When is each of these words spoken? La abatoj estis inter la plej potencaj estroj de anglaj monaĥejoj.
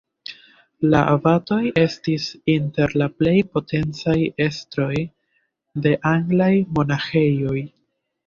La 0.93 1.01
abatoj 1.09 1.57
estis 1.81 2.23
inter 2.53 2.95
la 3.01 3.07
plej 3.19 3.35
potencaj 3.57 4.17
estroj 4.47 4.97
de 5.87 5.93
anglaj 6.15 6.51
monaĥejoj. 6.79 7.63